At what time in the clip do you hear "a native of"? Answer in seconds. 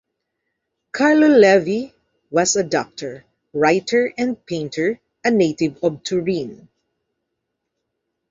5.23-6.01